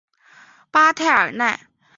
[0.71, 1.67] 巴泰尔奈。